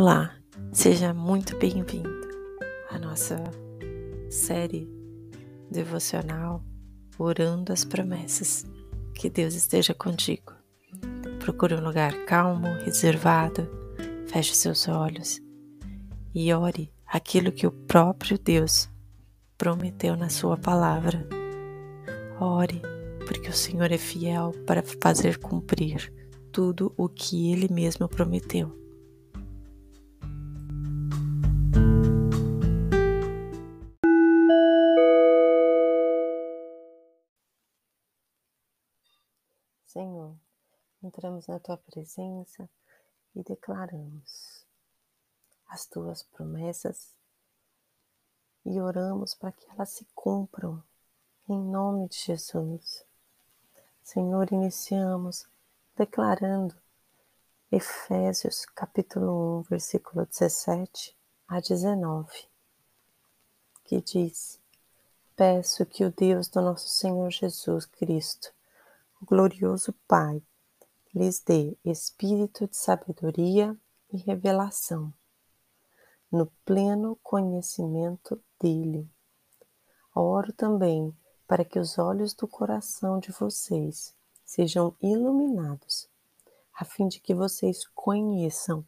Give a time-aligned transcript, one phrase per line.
[0.00, 0.32] Olá,
[0.70, 2.08] seja muito bem-vindo
[2.88, 3.36] à nossa
[4.30, 4.88] série
[5.68, 6.62] devocional
[7.18, 8.64] Orando as Promessas.
[9.12, 10.52] Que Deus esteja contigo.
[11.40, 13.68] Procure um lugar calmo, reservado,
[14.28, 15.40] feche seus olhos
[16.32, 18.88] e ore aquilo que o próprio Deus
[19.56, 21.26] prometeu na Sua palavra.
[22.38, 22.80] Ore,
[23.26, 26.14] porque o Senhor é fiel para fazer cumprir
[26.52, 28.78] tudo o que Ele mesmo prometeu.
[41.02, 42.68] Entramos na tua presença
[43.34, 44.66] e declaramos
[45.68, 47.14] as tuas promessas
[48.64, 50.82] e oramos para que elas se cumpram
[51.48, 53.04] em nome de Jesus.
[54.02, 55.46] Senhor, iniciamos
[55.96, 56.74] declarando
[57.70, 62.48] Efésios capítulo 1, versículo 17 a 19,
[63.84, 64.60] que diz:
[65.36, 68.52] Peço que o Deus do nosso Senhor Jesus Cristo
[69.20, 70.42] o glorioso Pai
[71.18, 73.76] lhes dê espírito de sabedoria
[74.12, 75.12] e revelação,
[76.30, 79.10] no pleno conhecimento dele.
[80.14, 81.12] Oro também
[81.44, 86.08] para que os olhos do coração de vocês sejam iluminados,
[86.72, 88.86] a fim de que vocês conheçam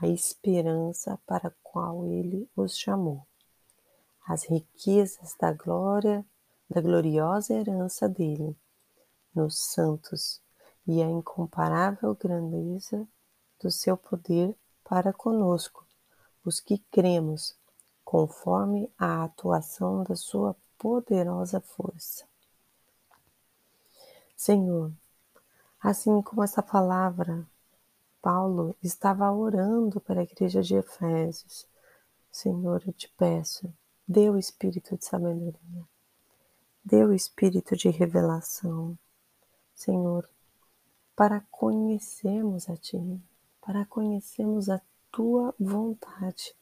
[0.00, 3.24] a esperança para a qual ele os chamou,
[4.26, 6.26] as riquezas da glória,
[6.68, 8.56] da gloriosa herança dele
[9.32, 10.42] nos santos
[10.88, 13.06] e a incomparável grandeza
[13.60, 15.86] do seu poder para conosco,
[16.42, 17.54] os que cremos,
[18.02, 22.24] conforme a atuação da sua poderosa força.
[24.34, 24.90] Senhor,
[25.78, 27.46] assim como essa palavra,
[28.22, 31.68] Paulo estava orando para a igreja de Efésios.
[32.32, 33.70] Senhor, eu te peço,
[34.06, 35.84] dê o espírito de sabedoria,
[36.82, 38.98] dê o espírito de revelação,
[39.74, 40.26] Senhor,
[41.18, 43.20] para conhecermos a Ti,
[43.60, 44.80] para conhecermos a
[45.10, 46.54] Tua vontade.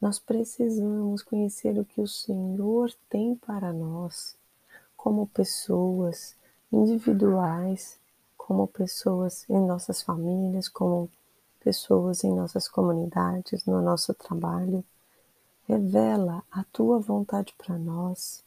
[0.00, 4.36] Nós precisamos conhecer o que o Senhor tem para nós,
[4.96, 6.36] como pessoas
[6.70, 7.98] individuais,
[8.38, 11.10] como pessoas em nossas famílias, como
[11.58, 14.84] pessoas em nossas comunidades, no nosso trabalho.
[15.66, 18.44] Revela a tua vontade para nós.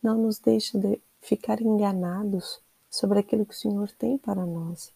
[0.00, 2.60] Não nos deixe de ficar enganados
[2.90, 4.92] sobre aquilo que o Senhor tem para nós.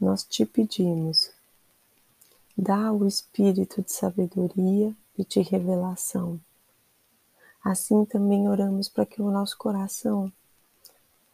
[0.00, 1.30] Nós te pedimos,
[2.56, 6.40] dá o espírito de sabedoria e de revelação.
[7.64, 10.32] Assim também oramos para que o nosso coração,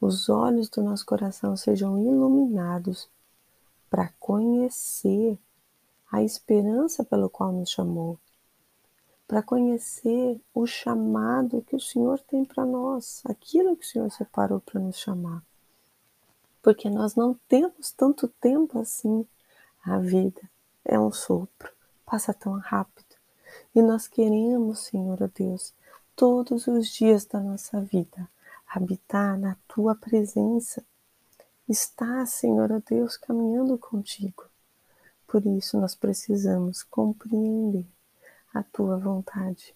[0.01, 3.09] os olhos do nosso coração sejam iluminados
[3.91, 5.39] para conhecer
[6.11, 8.19] a esperança pelo qual nos chamou,
[9.35, 14.61] para conhecer o chamado que o Senhor tem para nós, aquilo que o Senhor separou
[14.61, 15.43] para nos chamar.
[16.63, 19.27] Porque nós não temos tanto tempo assim.
[19.85, 20.41] A vida
[20.85, 21.69] é um sopro,
[22.07, 23.17] passa tão rápido.
[23.75, 25.75] E nós queremos, Senhor Deus,
[26.15, 28.31] todos os dias da nossa vida,
[28.69, 30.81] habitar na tua presença.
[31.69, 34.45] Estar, Senhor Deus, caminhando contigo.
[35.27, 37.85] Por isso nós precisamos compreender
[38.55, 39.75] a tua vontade.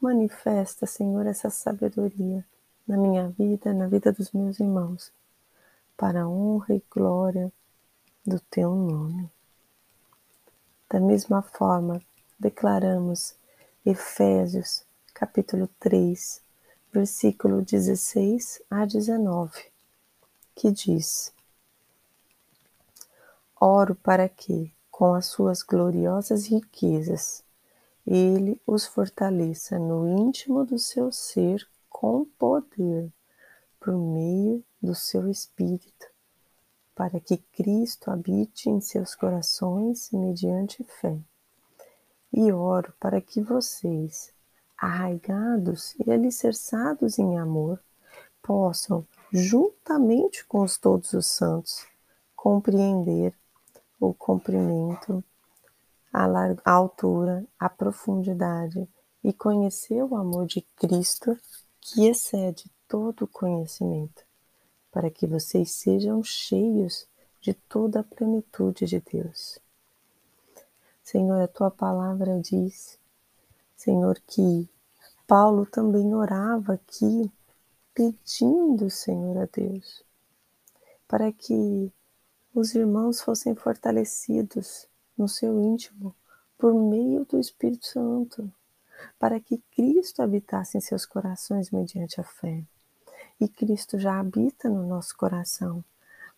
[0.00, 2.42] Manifesta, Senhor, essa sabedoria
[2.88, 5.12] na minha vida, na vida dos meus irmãos,
[5.96, 7.52] para a honra e glória
[8.26, 9.30] do teu nome.
[10.88, 12.00] Da mesma forma,
[12.38, 13.34] declaramos
[13.84, 16.42] Efésios, capítulo 3,
[16.90, 19.70] versículo 16 a 19,
[20.54, 21.32] que diz:
[23.60, 27.44] Oro para que, com as suas gloriosas riquezas,
[28.12, 33.08] ele os fortaleça no íntimo do seu ser com poder,
[33.78, 36.06] por meio do seu Espírito,
[36.92, 41.16] para que Cristo habite em seus corações mediante fé.
[42.32, 44.32] E oro para que vocês,
[44.76, 47.80] arraigados e alicerçados em amor,
[48.42, 51.86] possam, juntamente com os todos os santos,
[52.34, 53.32] compreender
[54.00, 55.22] o comprimento,
[56.12, 58.88] a, larga, a altura, a profundidade
[59.22, 61.36] e conhecer o amor de Cristo
[61.80, 64.24] que excede todo conhecimento,
[64.90, 67.06] para que vocês sejam cheios
[67.40, 69.58] de toda a plenitude de Deus.
[71.02, 72.98] Senhor, a tua palavra diz,
[73.76, 74.68] Senhor, que
[75.26, 77.30] Paulo também orava aqui,
[77.94, 80.04] pedindo, Senhor, a Deus,
[81.08, 81.92] para que
[82.54, 84.86] os irmãos fossem fortalecidos
[85.20, 86.14] no seu íntimo
[86.56, 88.50] por meio do Espírito Santo,
[89.18, 92.64] para que Cristo habitasse em seus corações mediante a fé.
[93.38, 95.84] E Cristo já habita no nosso coração,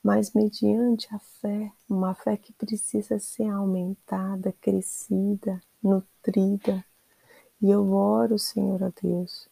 [0.03, 6.85] mas mediante a fé, uma fé que precisa ser aumentada, crescida, nutrida.
[7.61, 9.49] E eu oro, Senhor, a Deus,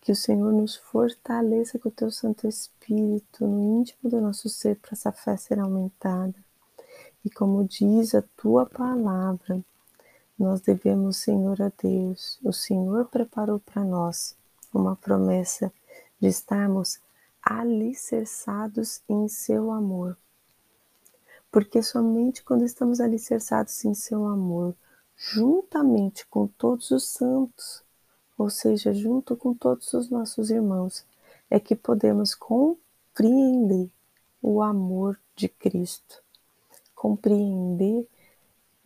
[0.00, 4.76] que o Senhor nos fortaleça com o teu Santo Espírito no íntimo do nosso ser
[4.76, 6.34] para essa fé ser aumentada.
[7.24, 9.62] E como diz a tua palavra,
[10.38, 14.36] nós devemos, Senhor a Deus, o Senhor preparou para nós
[14.72, 15.72] uma promessa
[16.20, 16.98] de estarmos
[17.42, 20.16] alicerçados em seu amor.
[21.50, 24.74] Porque somente quando estamos alicerçados em seu amor,
[25.16, 27.82] juntamente com todos os santos,
[28.36, 31.04] ou seja, junto com todos os nossos irmãos,
[31.50, 33.90] é que podemos compreender
[34.40, 36.22] o amor de Cristo,
[37.02, 38.08] compreender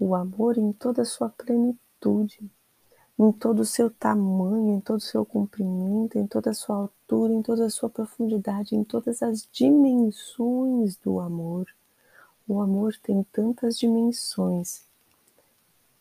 [0.01, 2.51] o amor em toda a sua plenitude,
[3.19, 7.35] em todo o seu tamanho, em todo o seu comprimento, em toda a sua altura,
[7.35, 11.67] em toda a sua profundidade, em todas as dimensões do amor.
[12.49, 14.87] O amor tem tantas dimensões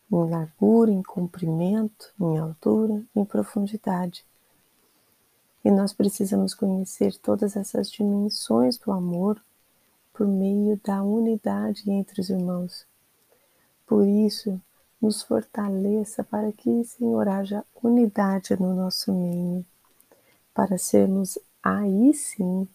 [0.09, 4.25] em largura, em comprimento, em altura, em profundidade.
[5.65, 9.41] E nós precisamos conhecer todas essas dimensões do amor
[10.15, 12.87] por meio da unidade entre os irmãos.
[13.85, 14.59] Por isso,
[15.01, 19.65] nos fortaleça para que, Senhor, haja unidade no nosso meio,
[20.53, 22.65] para sermos aí sim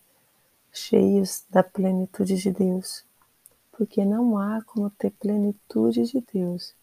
[0.70, 3.04] cheios da plenitude de Deus,
[3.72, 6.74] porque não há como ter plenitude de Deus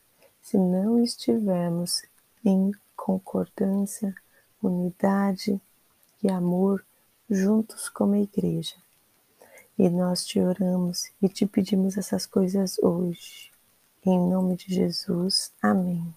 [0.42, 2.02] se não estivermos
[2.44, 4.16] em concordância,
[4.62, 5.62] unidade
[6.24, 6.84] e amor
[7.30, 8.87] juntos como a igreja.
[9.78, 13.52] E nós te oramos e te pedimos essas coisas hoje.
[14.06, 15.52] Em nome de Jesus.
[15.62, 16.14] Amém.